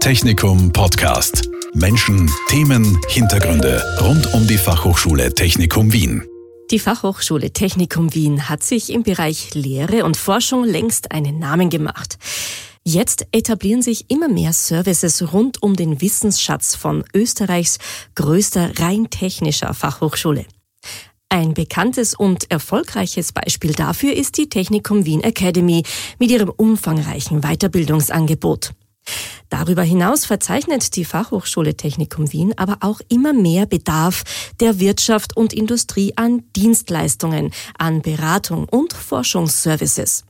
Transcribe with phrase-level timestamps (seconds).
[0.00, 1.50] Technikum Podcast.
[1.74, 6.24] Menschen, Themen, Hintergründe rund um die Fachhochschule Technikum Wien.
[6.70, 12.16] Die Fachhochschule Technikum Wien hat sich im Bereich Lehre und Forschung längst einen Namen gemacht.
[12.84, 17.78] Jetzt etablieren sich immer mehr Services rund um den Wissensschatz von Österreichs
[18.14, 20.46] größter rein technischer Fachhochschule.
[21.28, 25.82] Ein bekanntes und erfolgreiches Beispiel dafür ist die Technikum Wien Academy
[26.18, 28.72] mit ihrem umfangreichen Weiterbildungsangebot.
[29.48, 34.24] Darüber hinaus verzeichnet die Fachhochschule Technikum Wien aber auch immer mehr Bedarf
[34.60, 40.24] der Wirtschaft und Industrie an Dienstleistungen, an Beratung und Forschungsservices.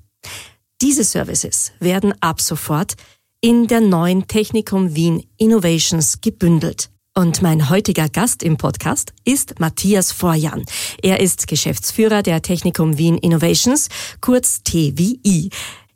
[0.81, 2.95] Diese Services werden ab sofort
[3.41, 6.91] in der neuen Technikum Wien Innovations gebündelt.
[7.15, 10.65] Und mein heutiger Gast im Podcast ist Matthias Vorjan.
[11.03, 13.89] Er ist Geschäftsführer der Technikum Wien Innovations,
[14.21, 15.51] kurz TWI.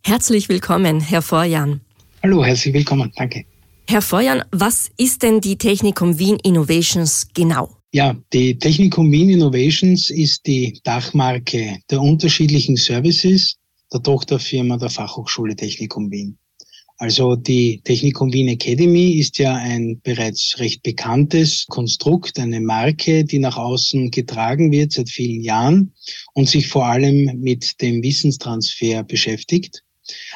[0.04, 1.80] Herzlich willkommen, Herr Vorjan.
[2.22, 3.10] Hallo, herzlich willkommen.
[3.16, 3.44] Danke.
[3.88, 7.68] Herr Vorjan, was ist denn die Technikum Wien Innovations genau?
[7.90, 13.56] Ja, die Technikum Wien Innovations ist die Dachmarke der unterschiedlichen Services
[13.92, 16.38] der Tochterfirma der Fachhochschule Technikum Wien.
[16.96, 23.40] Also die Technikum Wien Academy ist ja ein bereits recht bekanntes Konstrukt, eine Marke, die
[23.40, 25.92] nach außen getragen wird seit vielen Jahren
[26.34, 29.82] und sich vor allem mit dem Wissenstransfer beschäftigt.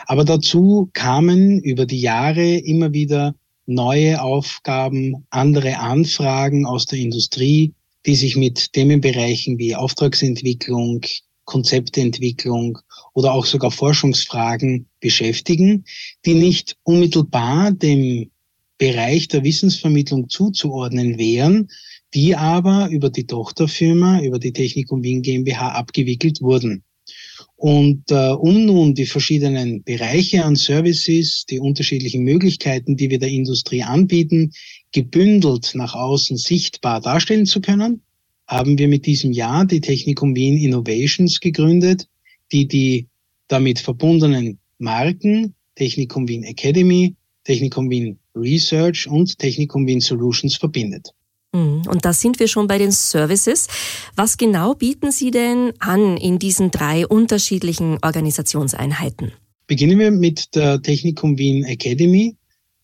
[0.06, 3.34] Aber dazu kamen über die Jahre immer wieder
[3.66, 7.74] neue Aufgaben, andere Anfragen aus der Industrie,
[8.06, 11.02] die sich mit Themenbereichen wie Auftragsentwicklung,
[11.44, 12.78] Konzeptentwicklung
[13.14, 15.84] oder auch sogar Forschungsfragen beschäftigen,
[16.24, 18.30] die nicht unmittelbar dem
[18.78, 21.68] Bereich der Wissensvermittlung zuzuordnen wären,
[22.14, 26.84] die aber über die Tochterfirma, über die Technikum Wien GmbH abgewickelt wurden.
[27.56, 33.30] Und äh, um nun die verschiedenen Bereiche an Services, die unterschiedlichen Möglichkeiten, die wir der
[33.30, 34.52] Industrie anbieten,
[34.92, 38.02] gebündelt nach außen sichtbar darstellen zu können,
[38.46, 42.08] haben wir mit diesem Jahr die Technikum Wien Innovations gegründet,
[42.52, 43.08] die die
[43.48, 51.14] damit verbundenen Marken Technikum Wien Academy, Technikum Wien Research und Technikum Wien Solutions verbindet.
[51.56, 51.82] Mhm.
[51.88, 53.68] Und da sind wir schon bei den Services.
[54.14, 59.32] Was genau bieten Sie denn an in diesen drei unterschiedlichen Organisationseinheiten?
[59.66, 62.36] Beginnen wir mit der Technikum Wien Academy,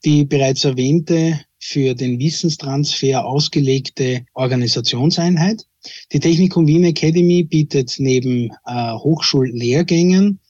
[0.05, 5.65] die bereits erwähnte für den Wissenstransfer ausgelegte Organisationseinheit.
[6.13, 10.41] Die Technikum Wien Academy bietet neben äh, Hochschullehrgängen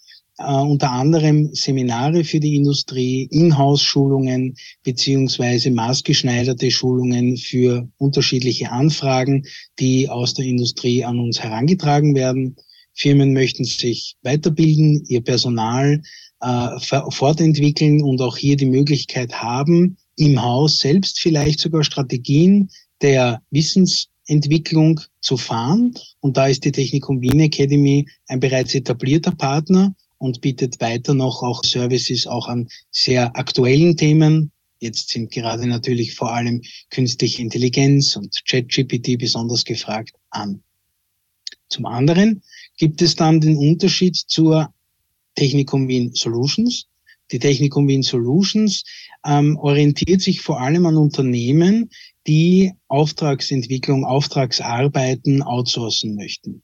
[0.45, 9.45] unter anderem Seminare für die Industrie, Inhouse-Schulungen beziehungsweise maßgeschneiderte Schulungen für unterschiedliche Anfragen,
[9.79, 12.57] die aus der Industrie an uns herangetragen werden.
[12.95, 16.03] Firmen möchten sich weiterbilden, ihr Personal
[16.41, 16.69] äh,
[17.11, 22.69] fortentwickeln und auch hier die Möglichkeit haben, im Haus selbst vielleicht sogar Strategien
[23.01, 25.95] der Wissensentwicklung zu fahren.
[26.21, 31.43] Und da ist die Technikum Wien Academy ein bereits etablierter Partner und bietet weiter noch
[31.43, 34.53] auch Services auch an sehr aktuellen Themen.
[34.79, 40.63] Jetzt sind gerade natürlich vor allem künstliche Intelligenz und ChatGPT besonders gefragt an.
[41.69, 42.43] Zum anderen
[42.77, 44.73] gibt es dann den Unterschied zur
[45.35, 46.87] Technikum Wien Solutions.
[47.33, 48.85] Die Technikum Wien Solutions
[49.27, 51.91] ähm, orientiert sich vor allem an Unternehmen,
[52.29, 56.63] die Auftragsentwicklung, Auftragsarbeiten outsourcen möchten.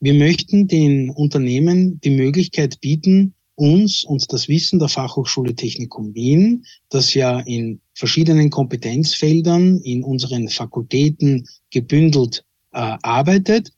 [0.00, 6.64] Wir möchten den Unternehmen die Möglichkeit bieten, uns und das Wissen der Fachhochschule Technikum Wien,
[6.90, 13.72] das ja in verschiedenen Kompetenzfeldern in unseren Fakultäten gebündelt äh, arbeitet,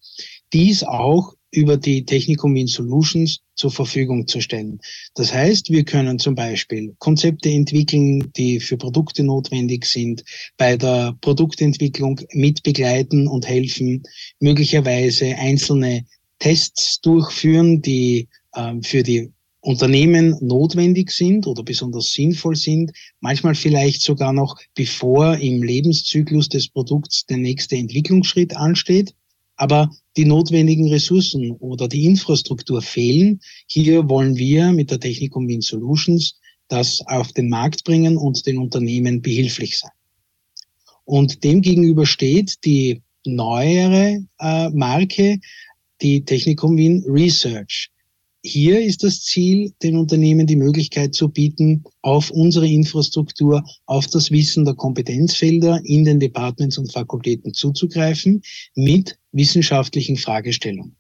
[0.53, 4.81] dies auch über die Technikum Wien Solutions zur Verfügung zu stellen.
[5.15, 10.25] Das heißt, wir können zum Beispiel Konzepte entwickeln, die für Produkte notwendig sind,
[10.57, 14.03] bei der Produktentwicklung mitbegleiten und helfen,
[14.41, 16.05] möglicherweise einzelne
[16.39, 24.03] Tests durchführen, die äh, für die Unternehmen notwendig sind oder besonders sinnvoll sind, manchmal vielleicht
[24.03, 29.15] sogar noch bevor im Lebenszyklus des Produkts der nächste Entwicklungsschritt ansteht
[29.59, 33.41] aber die notwendigen Ressourcen oder die Infrastruktur fehlen.
[33.69, 36.35] Hier wollen wir mit der Technikum Wien Solutions
[36.67, 39.93] das auf den Markt bringen und den Unternehmen behilflich sein.
[41.05, 45.39] Und demgegenüber steht die neuere äh, Marke,
[46.03, 47.91] die Technikum Wien Research.
[48.43, 54.31] Hier ist das Ziel, den Unternehmen die Möglichkeit zu bieten, auf unsere Infrastruktur, auf das
[54.31, 58.43] Wissen der Kompetenzfelder in den Departments und Fakultäten zuzugreifen
[58.75, 60.97] mit wissenschaftlichen Fragestellungen.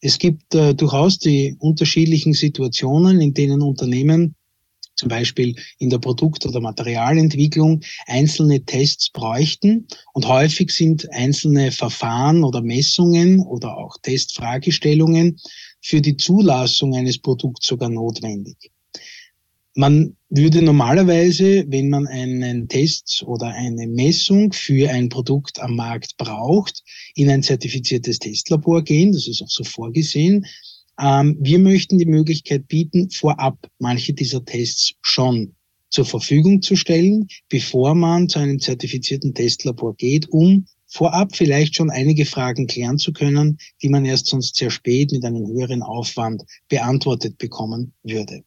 [0.00, 4.34] Es gibt äh, durchaus die unterschiedlichen Situationen, in denen Unternehmen
[4.96, 9.86] zum Beispiel in der Produkt- oder Materialentwicklung einzelne Tests bräuchten.
[10.12, 15.40] Und häufig sind einzelne Verfahren oder Messungen oder auch Testfragestellungen
[15.80, 18.73] für die Zulassung eines Produkts sogar notwendig.
[19.76, 26.16] Man würde normalerweise, wenn man einen Test oder eine Messung für ein Produkt am Markt
[26.16, 26.84] braucht,
[27.16, 29.12] in ein zertifiziertes Testlabor gehen.
[29.12, 30.46] Das ist auch so vorgesehen.
[31.00, 35.56] Ähm, wir möchten die Möglichkeit bieten, vorab manche dieser Tests schon
[35.90, 41.90] zur Verfügung zu stellen, bevor man zu einem zertifizierten Testlabor geht, um vorab vielleicht schon
[41.90, 46.44] einige Fragen klären zu können, die man erst sonst sehr spät mit einem höheren Aufwand
[46.68, 48.44] beantwortet bekommen würde.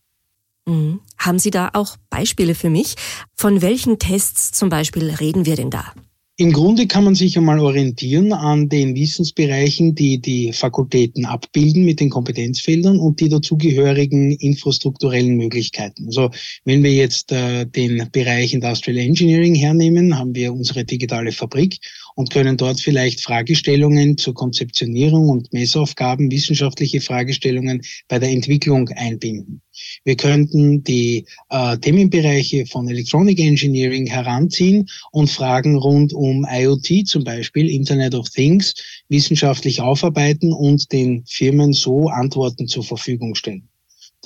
[0.68, 1.00] Mhm.
[1.18, 2.96] Haben Sie da auch Beispiele für mich?
[3.36, 5.94] Von welchen Tests zum Beispiel reden wir denn da?
[6.40, 12.00] Im Grunde kann man sich einmal orientieren an den Wissensbereichen, die die Fakultäten abbilden mit
[12.00, 16.06] den Kompetenzfeldern und die dazugehörigen infrastrukturellen Möglichkeiten.
[16.06, 16.30] Also
[16.64, 21.80] wenn wir jetzt äh, den Bereich Industrial Engineering hernehmen, haben wir unsere digitale Fabrik
[22.14, 29.64] und können dort vielleicht Fragestellungen zur Konzeptionierung und Messaufgaben, wissenschaftliche Fragestellungen bei der Entwicklung einbinden.
[30.04, 37.24] Wir könnten die äh, Themenbereiche von Electronic Engineering heranziehen und Fragen rund um IoT zum
[37.24, 38.74] Beispiel, Internet of Things,
[39.10, 43.68] wissenschaftlich aufarbeiten und den Firmen so Antworten zur Verfügung stellen.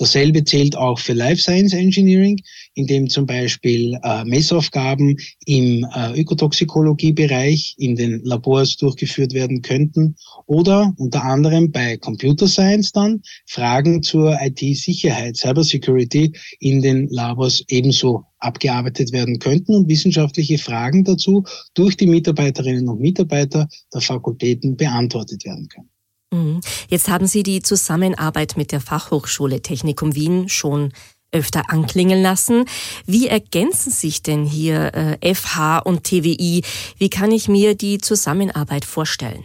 [0.02, 2.36] Dasselbe zählt auch für Life Science Engineering,
[2.74, 5.16] in dem zum Beispiel äh, Messaufgaben
[5.46, 10.16] im äh, Ökotoxikologiebereich in den Labors durchgeführt werden könnten
[10.46, 18.24] oder unter anderem bei Computer Science dann Fragen zur IT-Sicherheit, Cybersecurity in den Labors ebenso
[18.40, 21.44] abgearbeitet werden könnten und wissenschaftliche Fragen dazu
[21.74, 25.91] durch die Mitarbeiterinnen und Mitarbeiter der Fakultäten beantwortet werden können.
[26.32, 26.60] Mhm.
[26.88, 30.92] Jetzt haben Sie die Zusammenarbeit mit der Fachhochschule Technikum Wien schon
[31.30, 32.64] öfter anklingen lassen.
[33.06, 36.62] Wie ergänzen sich denn hier äh, FH und TWI?
[36.98, 39.44] Wie kann ich mir die Zusammenarbeit vorstellen?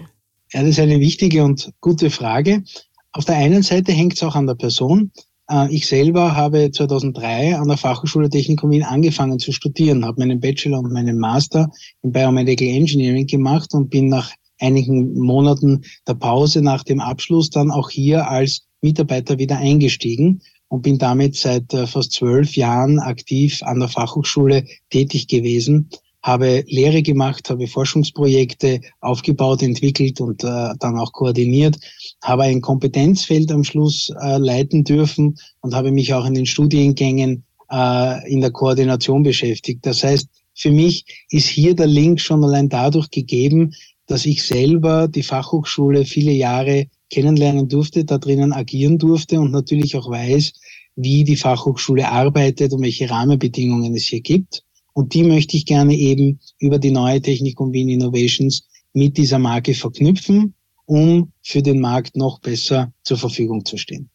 [0.51, 2.63] Ja, das ist eine wichtige und gute Frage.
[3.12, 5.12] Auf der einen Seite hängt es auch an der Person.
[5.50, 10.39] Äh, ich selber habe 2003 an der Fachhochschule Technikum Wien angefangen zu studieren, habe meinen
[10.39, 11.69] Bachelor und meinen Master
[12.01, 17.71] in Biomedical Engineering gemacht und bin nach einigen Monaten der Pause nach dem Abschluss dann
[17.71, 23.62] auch hier als Mitarbeiter wieder eingestiegen und bin damit seit äh, fast zwölf Jahren aktiv
[23.63, 25.89] an der Fachhochschule tätig gewesen,
[26.21, 31.77] habe Lehre gemacht, habe Forschungsprojekte aufgebaut, entwickelt und äh, dann auch koordiniert,
[32.21, 37.44] habe ein Kompetenzfeld am Schluss äh, leiten dürfen und habe mich auch in den Studiengängen
[37.69, 39.86] in der Koordination beschäftigt.
[39.86, 43.74] Das heißt, für mich ist hier der Link schon allein dadurch gegeben,
[44.07, 49.95] dass ich selber die Fachhochschule viele Jahre kennenlernen durfte, da drinnen agieren durfte und natürlich
[49.95, 50.54] auch weiß,
[50.95, 54.63] wie die Fachhochschule arbeitet und welche Rahmenbedingungen es hier gibt.
[54.94, 59.75] Und die möchte ich gerne eben über die neue Technikum Wien Innovations mit dieser Marke
[59.75, 60.56] verknüpfen,
[60.86, 64.10] um für den Markt noch besser zur Verfügung zu stehen.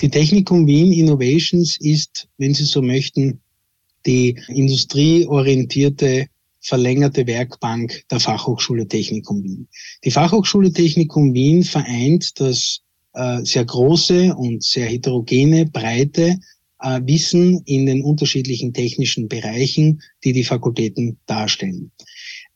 [0.00, 3.40] Die Technikum Wien Innovations ist, wenn Sie so möchten,
[4.04, 6.26] die industrieorientierte
[6.66, 9.68] verlängerte Werkbank der Fachhochschule Technikum Wien.
[10.04, 12.80] Die Fachhochschule Technikum Wien vereint das
[13.14, 16.38] äh, sehr große und sehr heterogene, breite
[16.80, 21.92] äh, Wissen in den unterschiedlichen technischen Bereichen, die die Fakultäten darstellen.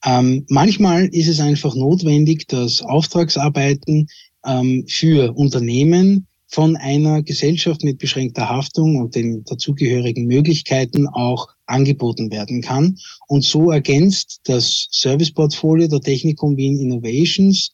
[0.05, 4.09] Ähm, manchmal ist es einfach notwendig, dass Auftragsarbeiten
[4.45, 12.31] ähm, für Unternehmen von einer Gesellschaft mit beschränkter Haftung und den dazugehörigen Möglichkeiten auch angeboten
[12.31, 12.99] werden kann.
[13.29, 17.73] Und so ergänzt das Serviceportfolio der Technikum Wien Innovations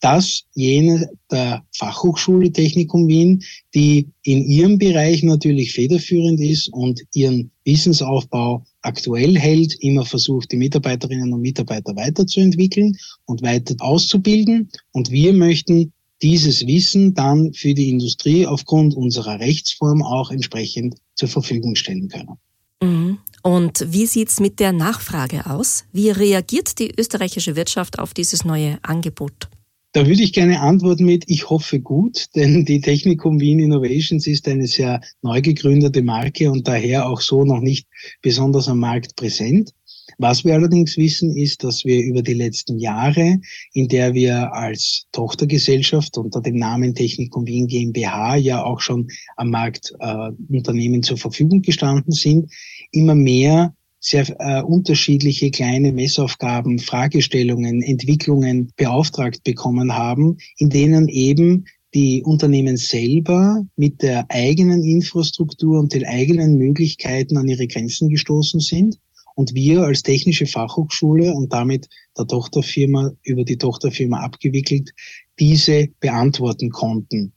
[0.00, 3.42] das jene der Fachhochschule Technikum Wien,
[3.74, 10.56] die in ihrem Bereich natürlich federführend ist und ihren Wissensaufbau aktuell hält, immer versucht, die
[10.56, 14.70] Mitarbeiterinnen und Mitarbeiter weiterzuentwickeln und weiter auszubilden.
[14.92, 21.28] Und wir möchten dieses Wissen dann für die Industrie aufgrund unserer Rechtsform auch entsprechend zur
[21.28, 22.38] Verfügung stellen können.
[22.82, 23.18] Mhm.
[23.42, 25.84] Und wie sieht's mit der Nachfrage aus?
[25.92, 29.48] Wie reagiert die österreichische Wirtschaft auf dieses neue Angebot?
[29.92, 34.46] Da würde ich gerne antworten mit, ich hoffe gut, denn die Technikum Wien Innovations ist
[34.48, 37.88] eine sehr neu gegründete Marke und daher auch so noch nicht
[38.22, 39.72] besonders am Markt präsent.
[40.16, 43.40] Was wir allerdings wissen, ist, dass wir über die letzten Jahre,
[43.72, 49.50] in der wir als Tochtergesellschaft unter dem Namen Technikum Wien GmbH ja auch schon am
[49.50, 52.50] Markt äh, Unternehmen zur Verfügung gestanden sind,
[52.90, 61.66] immer mehr sehr äh, unterschiedliche kleine Messaufgaben, Fragestellungen, Entwicklungen beauftragt bekommen haben, in denen eben
[61.94, 68.60] die Unternehmen selber mit der eigenen Infrastruktur und den eigenen Möglichkeiten an ihre Grenzen gestoßen
[68.60, 68.98] sind
[69.38, 74.90] und wir als technische Fachhochschule und damit der Tochterfirma über die Tochterfirma abgewickelt
[75.38, 77.32] diese beantworten konnten.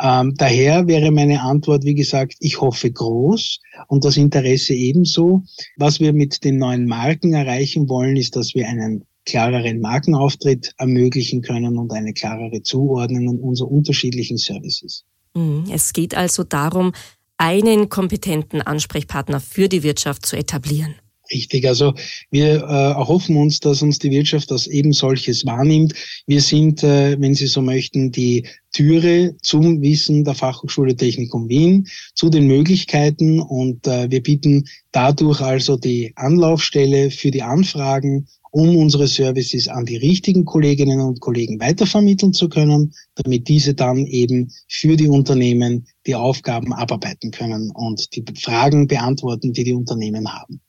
[0.00, 3.58] Ähm, daher wäre meine Antwort, wie gesagt, ich hoffe groß
[3.88, 5.42] und das Interesse ebenso.
[5.76, 11.42] Was wir mit den neuen Marken erreichen wollen, ist, dass wir einen klareren Markenauftritt ermöglichen
[11.42, 15.04] können und eine klarere Zuordnung unserer unterschiedlichen Services.
[15.34, 15.64] Mhm.
[15.72, 16.92] Es geht also darum,
[17.36, 20.94] einen kompetenten Ansprechpartner für die Wirtschaft zu etablieren.
[21.32, 21.94] Richtig, also
[22.30, 25.94] wir äh, erhoffen uns, dass uns die Wirtschaft das eben solches wahrnimmt.
[26.26, 31.88] Wir sind, äh, wenn Sie so möchten, die Türe zum Wissen der Fachhochschule Technikum Wien,
[32.14, 38.76] zu den Möglichkeiten und äh, wir bieten dadurch also die Anlaufstelle für die Anfragen um
[38.76, 44.52] unsere Services an die richtigen Kolleginnen und Kollegen weitervermitteln zu können, damit diese dann eben
[44.68, 50.60] für die Unternehmen die Aufgaben abarbeiten können und die Fragen beantworten, die die Unternehmen haben.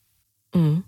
[0.53, 0.83] Mhm.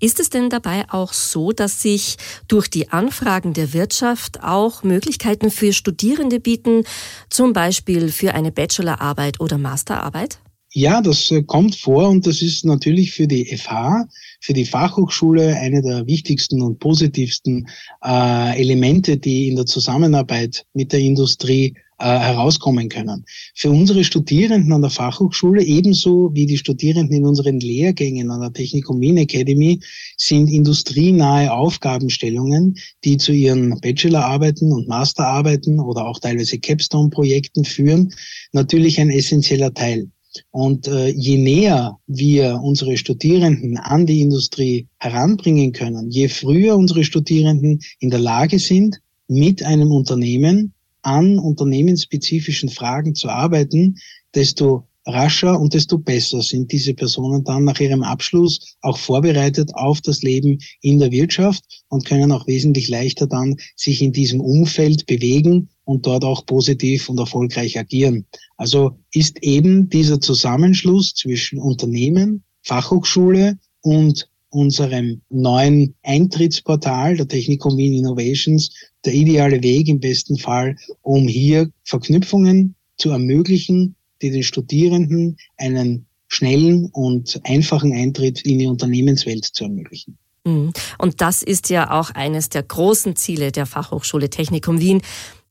[0.00, 2.16] Ist es denn dabei auch so, dass sich
[2.48, 6.84] durch die Anfragen der Wirtschaft auch Möglichkeiten für Studierende bieten,
[7.28, 10.40] zum Beispiel für eine Bachelorarbeit oder Masterarbeit?
[10.72, 14.06] Ja, das äh, kommt vor und das ist natürlich für die FH,
[14.40, 17.68] für die Fachhochschule eine der wichtigsten und positivsten
[18.04, 23.24] äh, Elemente, die in der Zusammenarbeit mit der Industrie äh, herauskommen können.
[23.54, 28.52] Für unsere Studierenden an der Fachhochschule ebenso wie die Studierenden in unseren Lehrgängen an der
[28.52, 29.80] Technikum Wien Academy
[30.16, 38.14] sind industrienahe Aufgabenstellungen, die zu ihren Bachelorarbeiten und Masterarbeiten oder auch teilweise Capstone-Projekten führen,
[38.52, 40.08] natürlich ein essentieller Teil.
[40.52, 47.04] Und äh, je näher wir unsere Studierenden an die Industrie heranbringen können, je früher unsere
[47.04, 53.96] Studierenden in der Lage sind, mit einem Unternehmen an unternehmensspezifischen Fragen zu arbeiten,
[54.34, 60.00] desto rascher und desto besser sind diese Personen dann nach ihrem Abschluss auch vorbereitet auf
[60.00, 65.06] das Leben in der Wirtschaft und können auch wesentlich leichter dann sich in diesem Umfeld
[65.06, 68.26] bewegen und dort auch positiv und erfolgreich agieren.
[68.56, 77.94] Also ist eben dieser Zusammenschluss zwischen Unternehmen, Fachhochschule und unserem neuen Eintrittsportal der Technikum Wien
[77.94, 78.70] Innovations
[79.04, 86.06] der ideale Weg im besten Fall, um hier Verknüpfungen zu ermöglichen, die den Studierenden einen
[86.28, 90.18] schnellen und einfachen Eintritt in die Unternehmenswelt zu ermöglichen.
[90.44, 90.72] Mhm.
[90.98, 95.02] Und das ist ja auch eines der großen Ziele der Fachhochschule Technikum Wien.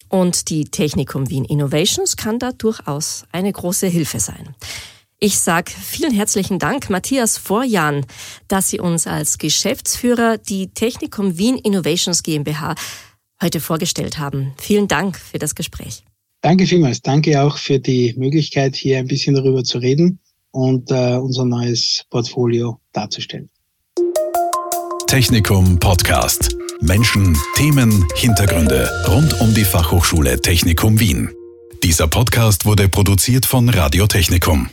[0.07, 4.55] Und die Technikum Wien Innovations kann da durchaus eine große Hilfe sein.
[5.21, 8.05] Ich sage vielen herzlichen Dank, Matthias Vorjan,
[8.47, 12.75] dass Sie uns als Geschäftsführer die Technikum Wien Innovations GmbH
[13.43, 14.53] heute vorgestellt haben.
[14.57, 16.05] Vielen Dank für das Gespräch.
[16.41, 17.01] Danke vielmals.
[17.01, 20.19] Danke auch für die Möglichkeit, hier ein bisschen darüber zu reden
[20.51, 23.49] und äh, unser neues Portfolio darzustellen.
[25.07, 26.55] Technikum Podcast.
[26.79, 31.29] Menschen, Themen, Hintergründe rund um die Fachhochschule Technikum Wien.
[31.83, 34.69] Dieser Podcast wurde produziert von Radio Technikum.